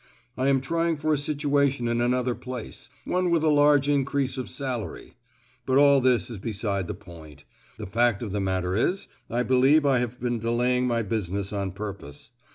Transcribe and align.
I 0.35 0.47
am 0.49 0.61
trying 0.61 0.97
for 0.97 1.13
a 1.13 1.15
situation 1.19 1.87
in 1.87 2.01
another 2.01 2.33
place—one 2.33 3.29
with 3.29 3.43
a 3.43 3.49
large 3.49 3.87
increase 3.87 4.35
of 4.39 4.49
salary; 4.49 5.13
but 5.63 5.77
all 5.77 6.01
this 6.01 6.31
is 6.31 6.39
beside 6.39 6.87
the 6.87 6.95
point; 6.95 7.43
the 7.77 7.85
fact 7.85 8.23
of 8.23 8.31
the 8.31 8.41
matter 8.41 8.75
is, 8.75 9.07
I 9.29 9.43
believe 9.43 9.85
I 9.85 9.99
have 9.99 10.19
been 10.19 10.39
delaying 10.39 10.87
my 10.87 11.03
business 11.03 11.53
on 11.53 11.73
purpose. 11.73 12.31